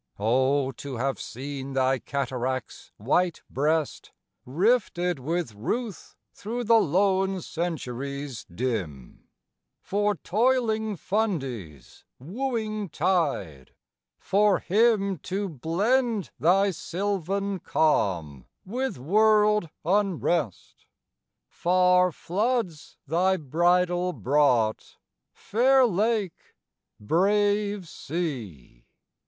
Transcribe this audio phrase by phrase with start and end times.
[0.17, 4.11] O to have seen thy cataract's white breast,
[4.47, 9.25] Rifted with ruth through the lone centuries dim,
[9.79, 13.75] For toiling Fundy's wooing tide
[14.17, 20.87] for him To blend thy sylvan calm with world unrest!
[21.47, 24.97] Far floods thy bridal brought,
[25.31, 26.55] fair lake,
[26.99, 28.87] brave sea!